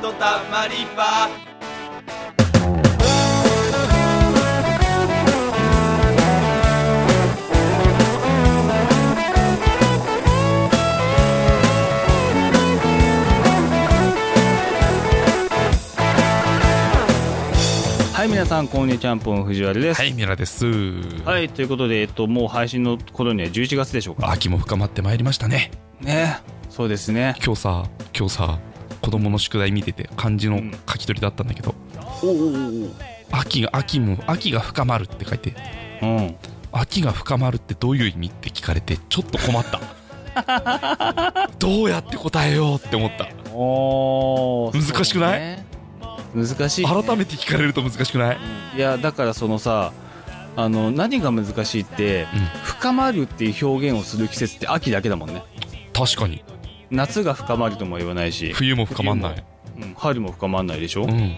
[0.00, 1.02] とたまり場
[18.12, 20.66] はい皆さんこんにちはんぽん藤原ですはい、ミラです。
[21.24, 25.70] はいということでえっともう配信の頃には11月でしょうか秋も深まってまいりましたね。
[26.00, 28.58] ねそうですね今日さ、今日さ、
[29.02, 30.70] 子供の宿題見てて、漢字のうん。
[30.72, 31.74] 書き取りだったんだけど、
[32.22, 32.88] おおお
[33.32, 35.54] 秋が、秋も、秋が深まるって書いて、
[36.02, 36.36] おうん。
[36.72, 39.80] 秋が深まるってどういう意味って聞かれて、ちょっと困った。
[41.58, 43.28] どうやって答えようって思った。
[44.78, 45.40] 難しくない？
[45.40, 45.66] ね。
[46.34, 48.38] 難しいね、改めて聞かれると難しくない？
[48.76, 49.92] いやだからそのさ
[50.54, 52.40] あの何が難しいって、うん。
[52.64, 55.42] 深まるっていう表現をする季節って秋だけだもんね。
[55.94, 56.44] 確かに。
[56.90, 59.44] 夏が深まるとも言わないし、冬も深まんない。
[59.78, 61.36] うん、春も深まんないでしょ、うん。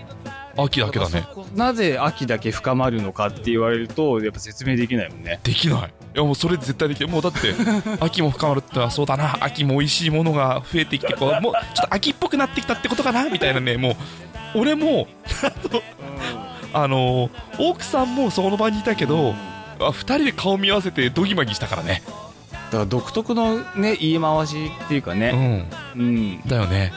[0.57, 1.27] 秋だけだね。
[1.55, 5.89] なぜ秋だけ深まるのかって言われるとやっぱ説明できないもんねできない。
[6.15, 7.11] いやもうそれ絶対できない。
[7.11, 7.55] もうだって、
[8.01, 9.37] 秋も深まるってのはそうだな。
[9.41, 13.29] 秋も美味しいものが増えてきて、こう、もうちょっと秋っぽくなってきたってことかな？
[13.31, 13.97] みたいなね、もう、
[14.61, 15.07] 俺も、
[16.73, 19.35] あの奥さんもその場にいたけど、
[19.81, 22.03] あ二人で顔見合わせてドギマギしたからね。
[22.71, 25.99] だから独特のね言い回しっていうかうね、ん。
[25.99, 26.93] うん、だよね。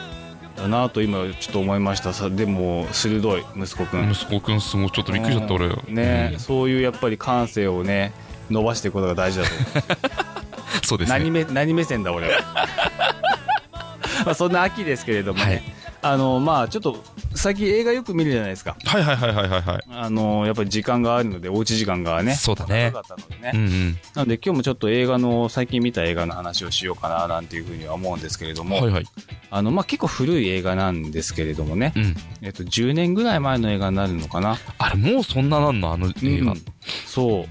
[0.56, 2.12] だなと今ちょっと思いました。
[2.12, 4.10] さでも鋭い息子くん。
[4.10, 5.68] 息子くんすごいちょっとびっくりしちゃった俺。
[5.88, 6.40] ね、うん。
[6.40, 8.12] そういうやっぱり感性をね
[8.50, 10.84] 伸ばしていくことが大事だと思う。
[10.84, 11.18] そうですね。
[11.18, 12.40] 何目何目線だ俺は。
[14.26, 15.62] まあそんな秋ですけれどもね、はい
[16.04, 16.96] あのまあちょっと
[17.34, 19.82] 最近映画よく見るじゃないですかはいはいはいはいはいはい。
[19.88, 23.92] あのやっぱり時間があるのでおうち時間がねそうだね長かったのでね、うんうん。
[24.14, 29.04] なので今日もちょっと映画の最近見た映画の話をしようかななんていうふうには思うんですけれども、はいはい。
[29.50, 32.16] あのまあ結構古い映画なんですけれどもね、うん。
[32.42, 35.92] えっと10年ぐらい前の映画になるのかなあれもうそんななんの？
[35.92, 36.52] あの映画。
[36.52, 36.64] うん
[37.06, 37.46] そう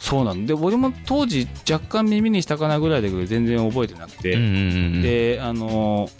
[0.00, 4.58] そうなので俺も当時若干耳にしたかなぐらいだけど全然覚えてなくて、うんうんうんう
[4.98, 5.02] ん。
[5.02, 6.10] であの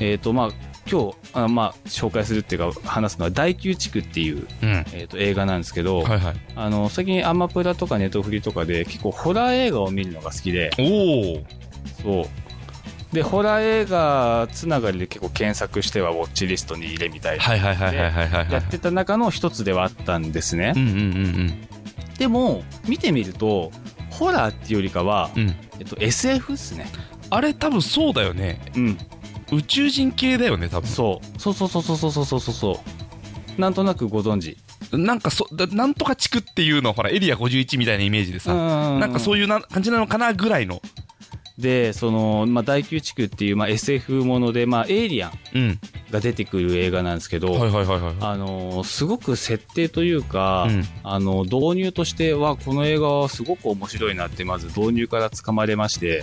[0.00, 0.50] えっ、とまあ
[0.90, 4.70] 今日あまあ紹介するっていうか話すのは「大宮地区」っていう、うん。
[4.92, 6.34] えー、と映画なんですけど、はいはい。
[6.56, 11.44] あの最近アマプラとかネットフリとかで結構ホラー映画を見るのが好きでおお。
[12.02, 18.52] そうでホラー映画つながりで結構検索してはウォッチリストに入れみたいなはいはいはいはいはいはいはい。
[18.52, 21.66] やってた中の一つではあったんですね、うんうんうん
[22.18, 23.72] でも見てみると
[24.10, 25.42] ホラーっていうよりかは、うん。
[25.42, 25.56] うん。
[25.78, 26.86] えっと、SF っすね
[27.30, 28.60] あれ多分そうだよね。
[28.76, 28.98] うん
[29.52, 30.88] 宇宙人系だよね、多分。
[30.88, 31.40] そう。
[31.40, 32.54] そうそうそうそうそうそうそう。
[32.54, 34.56] そうなんとなくご存知。
[34.92, 40.80] なんかそ、だなんとか地区っていうのはほら、エリア51みたいなイメージでさ、ななんかそういうな感じなのかなぐらいの。
[41.60, 45.80] でその、まあ、大宮地区っていう、まあ、SF もので、まあ、エイリアンうん。
[46.10, 47.54] が出てくる映画なんですけど、
[48.84, 56.22] すごく設定というか、うんあの導入としてはこの映画はすごく面白いなってまず導入からつかまれまして。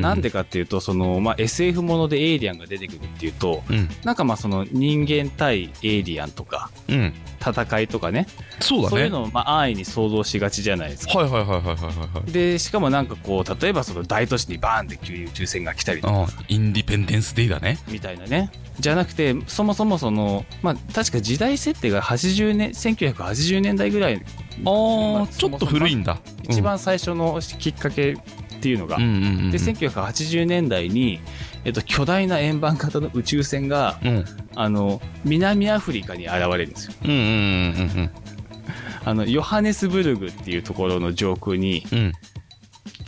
[0.00, 3.88] なんでかっていうとその、まあ、SF ものでエイリアンが出てくるっていうとうん。
[4.04, 7.14] なんかまあその人間対エイリアンとかうん。
[7.40, 8.26] 戦いとかね
[8.60, 8.88] そうだね。
[8.90, 11.18] そういうのをまあ安易に想像しがちじゃないですか。
[11.18, 11.76] はいはいはいはいはいはい
[12.18, 12.32] はい。
[12.32, 16.26] でしかもなんかこう例えばその大都市にバーンって急に宇宙船が来たりとかうん。
[16.48, 17.78] インディペンデンスデイだね。
[17.88, 24.18] みたいなねじゃなくてそもそもそのまあ確か時代設定が80年1980年代ぐらいあ
[24.62, 24.72] ま
[25.20, 26.18] ああ、ちょっと古いんだ。
[26.44, 28.16] 一番最初のきっかけっ
[28.60, 29.50] ていうのが、うんうんうんうん。
[29.50, 31.20] で1980年代に、
[31.64, 34.24] えっと、巨大な円盤型の宇宙船がうん。
[34.54, 38.10] あの南アフリカに現れるんですようんうんうん
[39.04, 41.98] あのヨハネスブルグっていうところの上空にうん。
[41.98, 42.12] うん。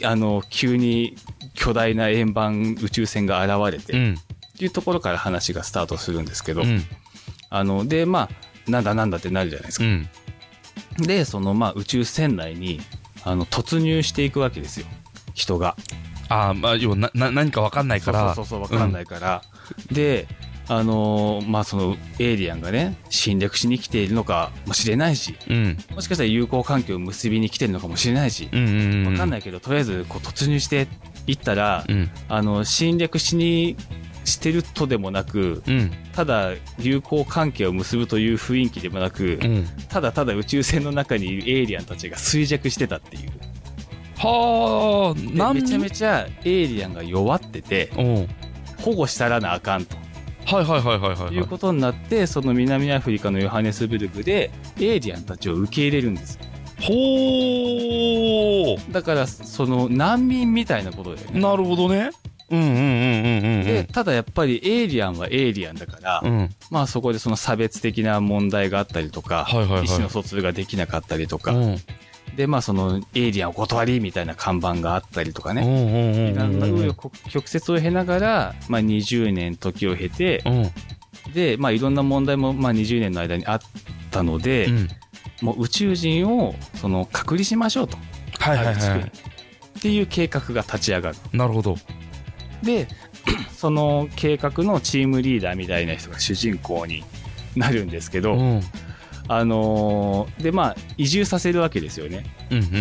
[0.04, 1.16] あの急に
[1.58, 4.14] 巨大な円盤宇宙船が現れて、っうん。
[4.58, 6.84] ていうところから話がスタートするんですけど、うん。
[7.50, 8.28] あのでま
[8.66, 10.08] あなんだなんだってなるじゃないですか、うん。
[10.98, 12.80] でそのまあ宇宙船内に
[13.24, 14.86] あの突入していくわけですよ
[15.34, 15.76] 人が
[16.28, 18.34] ああ、まあ、要はな、な、何かわかんないから。
[18.34, 19.42] そうそうそうそう分かんないから、
[19.90, 20.28] で
[20.70, 25.78] あのーまあそのエイリアンがね侵略しに来ているのかもしれないしうん。
[25.94, 29.04] もしかしたら友好関係を結びに来てるのかもしれないしうんうんうん。
[29.04, 30.86] 分かんないけどとりあえずこう突入して
[31.28, 32.10] いったら、うん。
[32.28, 33.76] あの侵略しに
[34.24, 35.92] してるとでもなくうん。
[36.12, 39.66] ただ友好関係を結ぶという雰囲気でもなく、うん。
[39.88, 43.30] ただただ宇宙船の中にいるエイリアンたちが衰弱してたっていう
[44.16, 48.28] はあ、めちゃめちゃエイリアンが弱っててうん。
[48.82, 49.96] 保護したらなあかんと
[50.46, 51.34] はいはいはいはいはい。
[51.34, 54.50] いうことになってその南アフリカのヨハネスブルクで
[54.80, 56.38] エイリアンたちを受け入れるんです
[56.80, 58.92] ほー。
[58.92, 61.40] だからその難民みたいなことだよね。
[61.40, 62.10] なるほどね。
[62.50, 62.80] うんうんうんうん
[63.58, 66.38] うんで、ただやっぱりエイリアンはエイリアンだから、うん。
[66.38, 69.84] うんまあそこでその差別的な問題があったりとか、はいはいはい。
[69.84, 71.76] 意思の疎通ができなかったりとか、うん。
[72.36, 76.66] で、まあそのエイリアンお断りみたいな看板があったりとかね、いろんな
[77.28, 81.32] 曲折を経ながら、まあ20年時を経て、うん。
[81.32, 83.60] で、まあいろんな問題もまあ20年の間にあっ
[84.10, 84.88] たので、うん
[85.40, 87.96] もう宇宙人をその隔離しましょうと。
[88.38, 89.12] はいはいはい
[89.78, 91.16] っていう計画が立ち上がる。
[91.32, 91.76] なるほど
[92.62, 92.88] で、
[93.56, 97.04] その計画のチームリーダーみたいな人が主人公に
[97.54, 98.60] なるんですけど、うん
[99.30, 102.24] あのーで、まあ、移住させるわけですよね。
[102.50, 102.78] うんうんうんう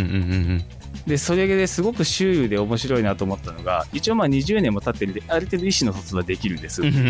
[0.55, 0.65] ん
[1.05, 6.81] で、それですごく周囲で面白いなと思ったのが、一応まあ20年も経ってるんで、ある程度意思の疎通はできるんです。
[6.81, 7.01] うんうんう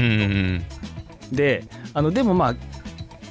[0.57, 0.63] ん
[1.31, 2.55] で、あの、でもまあ、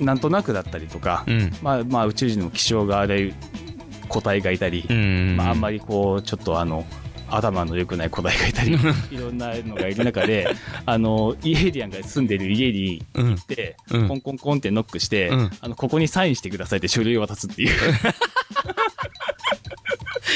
[0.00, 1.40] なんとなくだったりとか、うん。
[1.40, 3.34] うんまあ、まあ、宇宙人の気性が荒い
[4.08, 6.86] 個体がいたり、うんまあ、あんまりこう、ちょっとあの、
[7.28, 8.74] 頭の良くない個体がいたり、
[9.10, 10.48] いろんなのがいる中で、
[10.84, 13.26] あの、エイリアンが住んでる家にうん。
[13.30, 14.08] 行って、うん。
[14.08, 15.50] コンコンコンってノックして、うん。
[15.60, 17.70] あの、ここにサインしてくださいって書類を渡すっていう。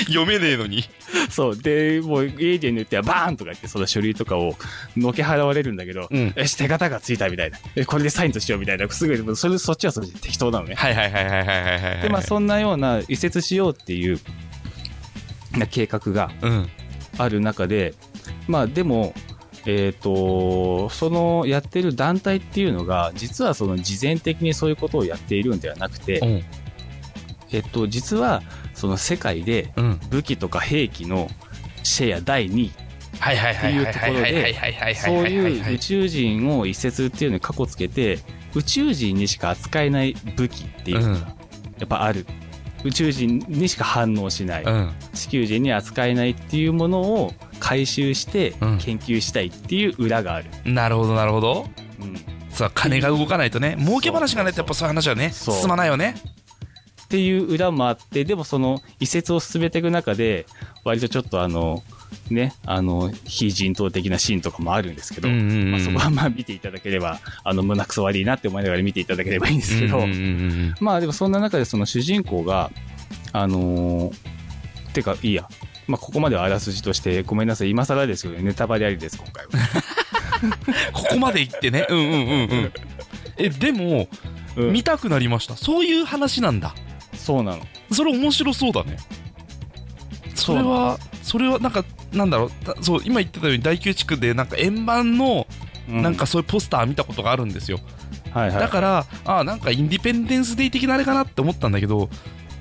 [0.07, 0.85] 読めねえのに
[1.31, 1.57] そう。
[1.57, 4.55] で、もう、エイリアンによってはバーンとか言って、その書類とかを
[4.97, 7.59] のけ払われるんだけど、うんよし、手形がついたみたいな。
[7.77, 8.89] えこれでサインとしようみたいな。
[8.89, 10.75] すぐ、それ、そっちはそっちで適当なのね。
[10.75, 14.19] はいはいはいはいはいはいはいで、まあ、そんなような移設しようっていう、
[15.53, 16.69] な計画がうん
[17.19, 17.95] ある中で、
[18.47, 19.15] まあ、でも、
[19.67, 26.45] えっ、と、そのやってる団体っていうのが、実はその事前的にそういうことをやっているんではなくて、うん
[27.53, 28.43] えっと、実は、
[28.75, 29.73] その世界で
[30.11, 31.29] 武器とか兵器の
[31.83, 32.71] シェア第2位っ
[33.71, 38.19] いいうところでそういう宇宙人を一説っていうのに過去つけて
[38.55, 41.21] 宇宙人にしか扱えない武器っていうのが
[41.79, 42.27] やっぱある、
[42.85, 44.65] 宇宙人にしか反応しない、
[45.15, 51.67] 地球人に扱えないっていうものを回収して研究したいっていう裏がある、うん、なるほどなるほど、
[52.01, 52.17] うん、
[52.51, 56.17] そう金が動かないとね儲け話がないとやっぱそういう話はね進まないよね
[57.11, 60.47] っていう裏もあって、でもその移設を進めていく中で、
[60.85, 61.83] 割とちょっとあの、
[62.31, 65.71] ね、あの、非人道的なシーンとかもあるんですけど、うんうんうん。
[65.73, 72.71] まあ、そこはまあ見ていただければ、あの、胸くそ悪いなって思いながら見ていただければいいんですけど、うんうんうんまあでもそんな中でその主人公が、
[73.33, 74.15] あのー
[74.93, 75.49] てか、いいや。
[75.89, 79.51] まあここまではあらすじとして、ごめんなさい、今更ですけど、ネタバレありです、今回は。
[80.95, 81.87] ここまで行ってね。
[81.89, 82.73] うんうんうんうん。
[83.37, 84.09] えでも
[84.57, 84.73] うん。
[84.73, 85.57] 見たくなりました。
[85.57, 86.75] そういう話なんだ
[87.21, 87.63] そうなの。
[87.93, 88.97] それ面白そうだね。
[90.35, 92.51] それはそれはなんかなんだろう。
[92.51, 95.47] たそう今言ってたように第9地区でなんか円盤の
[95.89, 97.81] うなんか、そういうポスター見たことがあるんですよ、
[98.33, 98.61] はいはい。
[98.61, 102.09] だからあなんかインディペンデンスデイ的なあれかなって思ったんだけど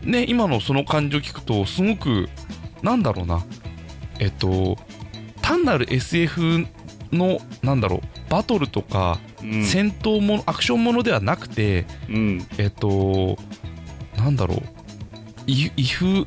[0.04, 2.30] ね今のその感情聞くとすごく
[2.82, 3.46] なんだろうな。
[4.20, 4.78] えっと
[5.42, 6.66] 単なる SF
[7.12, 8.02] のなんだろう。
[8.30, 12.48] バトルとかうん、戦闘ものアクションものではなくてうん。
[12.58, 13.38] えっと
[14.20, 14.62] なんだろう。
[15.48, 16.26] イイフ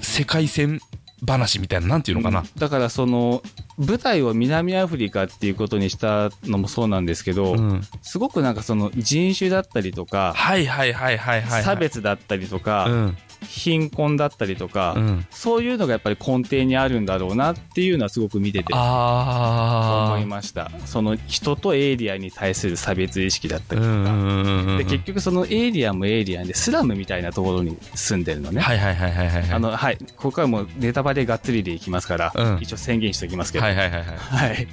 [0.00, 0.80] 世界線
[1.26, 2.46] 話みたいななんていうのかな、うん。
[2.58, 3.42] だからその、
[3.78, 7.82] 舞台を南アフリカっていうことにしたのもそうなんですけど、うん。
[8.02, 20.70] すごくなんかその人種だったりとか、はいはいはいはいはい、はい、差別だったりとか、うん貧困だったりとか、うんそういうのがやっぱり根底にあるんだろうなっていうのはすごく見ててあ思いました。
[20.86, 24.76] その人とエイリアンに対する差別意識だったりとか。
[24.78, 28.60] で、結局そのエイリアンもエイリアンでスラムみたいなところに住んでるのね。
[28.60, 29.98] はいはいはいはいはいはいあの、はい。
[30.16, 33.64] ここはもうネタバレがっつりでいきますから、うん一応宣言しておきますけど。
[33.64, 34.68] はいはいはいはいはい。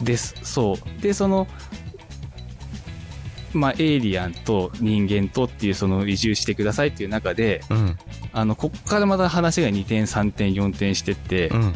[0.00, 0.34] です。
[0.42, 1.02] そう。
[1.02, 1.46] で、その、
[3.54, 7.96] まあ、エイリアンと人間とっていう、その移住してくださいっていう中で、うん。
[8.32, 11.74] あの、こっからまた話が2点、3点、4点してって、うん。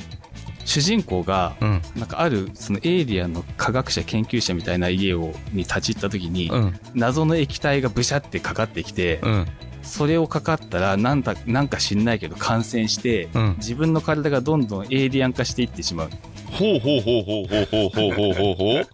[0.64, 1.82] 主人公が、うん。
[1.96, 6.80] なんかある、そのエイリアンの科学者、研究者みたいな家を、に立ち入った時に、うん。
[6.94, 9.46] 謎の液体がブシャってかかってきて、うん。
[9.82, 13.54] それをかかったら、なんだ、なんか知んないけど感染して、うん。
[13.58, 16.10] 自分の体がどんどんエイリアン化していってしまう。
[16.50, 18.88] ほうほうほうほうほうほうほうほうほうほう。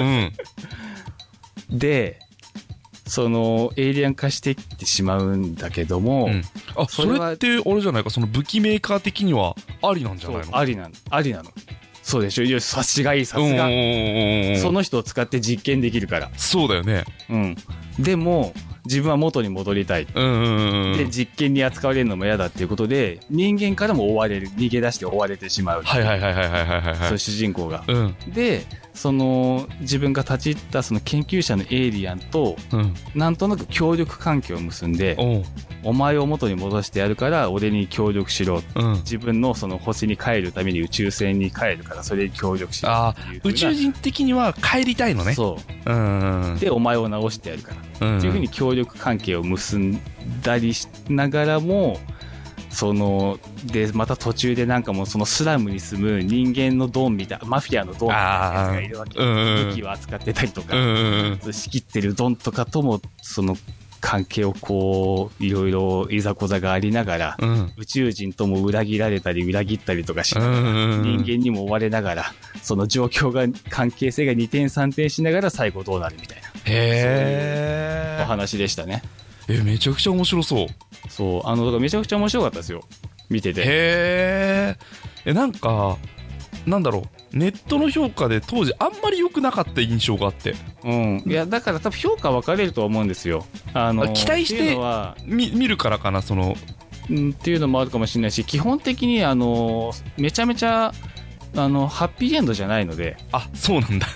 [0.00, 0.32] うん。
[1.78, 2.18] で、
[3.10, 6.42] その、エイリアン化していってしまうんだけども、うん
[6.76, 8.10] あそそれってあれじゃないか？
[8.10, 10.56] その武器メーカー的にはありなんじゃないの？
[10.56, 10.90] ありなの。
[11.10, 11.50] ありなの。
[12.02, 12.42] そうでしょ。
[12.44, 13.64] いや、察しがいい、さすが。
[14.60, 16.30] その人を使って実験できるから。
[16.36, 17.56] そうだよねうん。
[18.02, 18.52] でも、
[18.86, 20.06] 自分は元に戻りたい。
[20.14, 25.82] うんうんうんで、実験に扱われるのも嫌だっていうことで、人間からも追われる、逃げ出して追われてしまう。
[25.82, 27.84] はいはいはいはいはいはいはいそういう主人公が。
[27.86, 28.64] うんで、
[28.94, 35.16] その、自分が立ち入ったその研究者のエイリアンと、うんなんとなく協力関係を結んで、
[35.84, 38.62] お前を元に戻してやるから、俺に協力しろ。
[38.74, 43.14] うん自分のその星に帰るために宇宙船に帰るから、それに協力しろ
[43.44, 45.92] 宇宙人的には帰りたいのねそう。
[45.92, 47.89] うんうんで、お前を直してやるから。
[48.00, 50.00] うんっていうふうに協力関係を結ん
[50.42, 51.98] だりしながらも、
[52.70, 59.18] その、で、また途中でなんかもうそのスラムに住む人間のドンみたいな、マフィアのドンみたいなやつがいるわけ。
[59.18, 63.56] 武器を扱ってたりとか、うん仕切ってるドンとかとも、その
[64.00, 67.72] 関係をこう、いろいろいざこざがありながら、うん。
[67.76, 76.49] 宇宙人とも裏切られたり裏切ったりとかしうながら、人間にも追われながら、その状況が、関係性が2点3点しながら最後どうなるみたいな。
[76.49, 79.02] おへえ話でしたね。
[79.48, 82.82] えめちゃくちゃ面白そうそう、あの、だからめちゃくちゃ面白かったですよ。
[83.28, 83.62] 見てて。
[83.62, 84.76] へえ
[85.26, 85.96] えなんか
[86.66, 91.22] なんだろうネットの評価で当時あんまり良くなかった印象があってうん。
[91.26, 93.44] いや、だから多分評価分かれるとは思うんですよ。
[93.72, 96.56] あの、あ期待してっていうのは、み見るからかなその
[97.08, 100.92] うん、っていうのもあるかもしれないし、基本的に、あの、めちゃめちゃ、
[101.56, 104.06] あの、ハッピーエンドじゃないので、あそうなんだ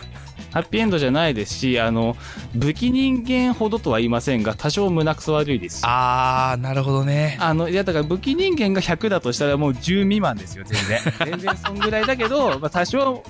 [0.54, 2.16] ハッピーエンドじゃないですし、あの、
[2.54, 5.82] 武器人間ほどとは言いませんが、多少胸くそ悪いですし。
[5.84, 11.00] あーなるほどねあの、いや、だから武器人間が100だとしたらもう10未満ですよ、全然。
[11.38, 13.24] 全然そんぐらいだけど、まあ多少、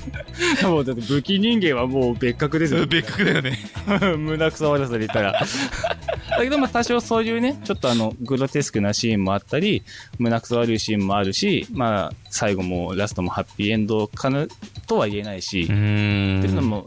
[0.64, 2.86] もうだって武器人間はもう別格ですよ。
[2.88, 3.58] 別格だよね
[4.16, 5.32] 胸くそ悪さで言ったら。
[5.32, 9.82] だけど、まあ多少そういうね、ちょっとあの、グロテスクなシーンもあったり、
[10.18, 14.46] 胸くそ悪いシーンもあるし、まあ、最後もラストもハッピーエンドかな、
[14.86, 15.68] とは言えないし、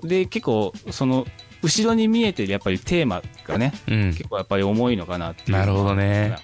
[0.03, 1.25] で、結構、その、
[1.61, 5.57] 後ろに見えてるやっぱりテーマがね、うん結構やっぱり重いのかなっていう。
[5.57, 6.35] なるほどね。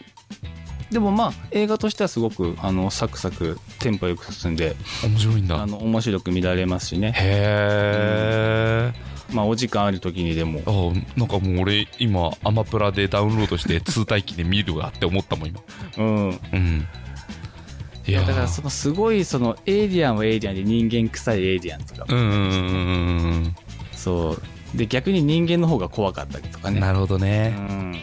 [0.92, 7.14] でもまあ、映画としてはすごく、あの、サクサク、テンポよく進んで、面白いんだあの、面白く見られますしね。
[7.16, 15.62] へえまあ、お時間ある時にでも、あなんかもう俺今アマプラでダウンロードして通体機で見るわって思ったもん今
[15.98, 16.30] うん。
[16.30, 16.88] うん
[18.10, 18.28] いやー。
[18.28, 22.40] だからそのすごいそのエイリアンはエイリアンで人間臭いエイリアンとか、うんうんうんう
[23.48, 23.56] ん
[23.94, 24.38] そ
[24.74, 24.78] う。
[24.78, 26.76] で逆に人間の方が怖かったりとかね。
[26.76, 27.96] うんなるほどうね、ん。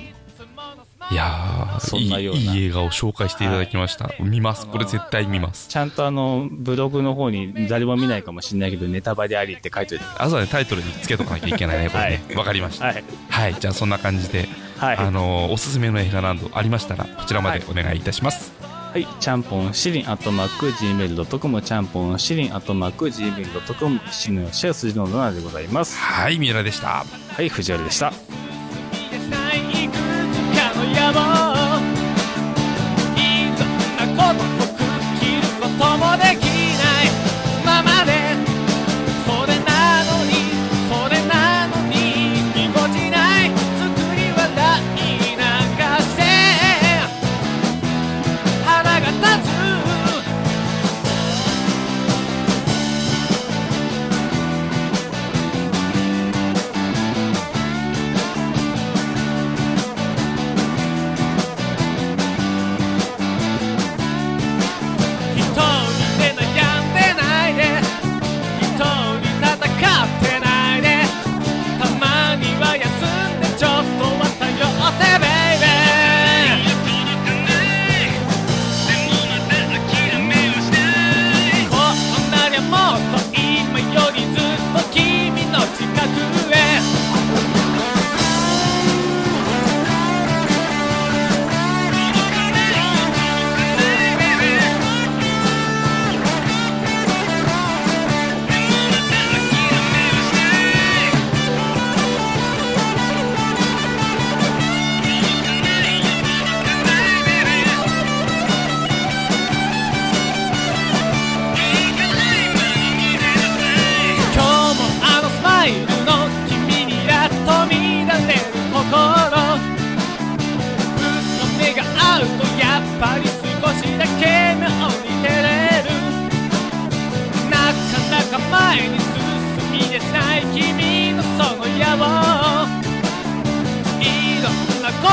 [1.08, 2.40] いやーそんなような。
[2.40, 4.66] いいいい映画を紹介していただきました、見ます。
[4.66, 5.68] これ絶対見ます。
[5.68, 10.00] ちゃんとあのブログの方に誰も見ないかもしれないけどネタバレありって書いておい。
[10.00, 10.48] てあそうだね。
[10.50, 12.34] タイトルにつけとかなきゃいけないねこれね。
[12.34, 12.86] わ、かりました。
[12.86, 13.04] はい。
[13.28, 13.54] はい。
[13.54, 14.48] じゃあそんな感じで、
[14.78, 18.52] はい、あのーおすすめの映画などありましたらこちらまでお願いいたします、
[18.96, 28.10] はい、ちゃんぽんしりんアットマーク Gmail.com ちゃんぽんしりんアットマーク Gmail.com 死のよしやすじの7でございますはい三浦でしたはい藤原でした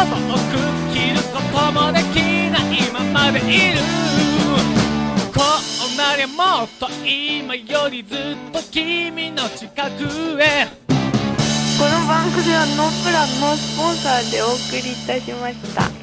[0.04, 2.20] 遠く切ることもでき
[2.52, 3.80] ないままでいる
[5.34, 5.42] こ
[5.94, 8.18] うなりゃもっと今よりずっ
[8.52, 10.68] と君の近くへ
[11.80, 16.03] この番組はノープランのスポンサーでお送りいたしました。